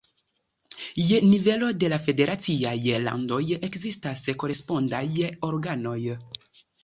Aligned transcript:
Je 1.09 1.17
nivelo 1.31 1.67
de 1.83 1.89
la 1.93 1.99
federaciaj 2.07 2.73
landoj 3.03 3.39
ekzistas 3.69 4.25
korespondaj 4.45 5.03
organoj. 5.51 5.99